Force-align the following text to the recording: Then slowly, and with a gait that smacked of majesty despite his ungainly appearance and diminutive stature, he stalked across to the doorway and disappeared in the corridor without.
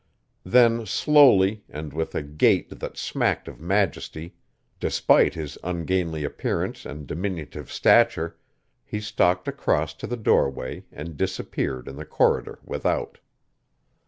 Then 0.47 0.87
slowly, 0.87 1.63
and 1.69 1.93
with 1.93 2.15
a 2.15 2.23
gait 2.23 2.79
that 2.79 2.97
smacked 2.97 3.47
of 3.47 3.61
majesty 3.61 4.33
despite 4.79 5.35
his 5.35 5.59
ungainly 5.63 6.23
appearance 6.23 6.87
and 6.87 7.05
diminutive 7.05 7.71
stature, 7.71 8.35
he 8.83 8.99
stalked 8.99 9.47
across 9.47 9.93
to 9.93 10.07
the 10.07 10.17
doorway 10.17 10.85
and 10.91 11.17
disappeared 11.17 11.87
in 11.87 11.97
the 11.97 12.05
corridor 12.05 12.57
without. 12.65 13.19